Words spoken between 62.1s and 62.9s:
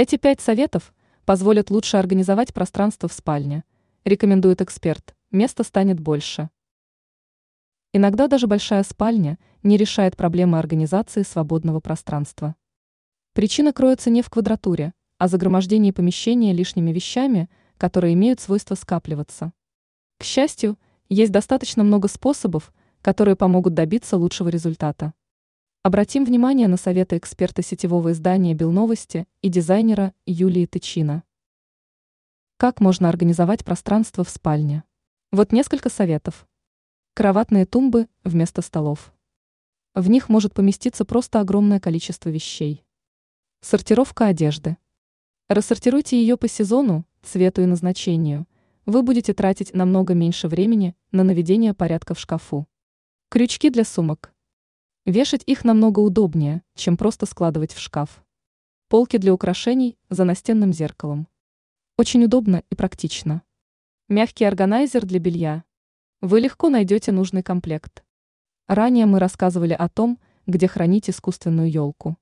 удобно и